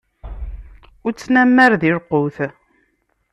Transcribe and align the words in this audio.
Ur 1.05 1.11
ttnamar 1.13 1.71
di 1.81 1.89
lqut! 1.97 2.37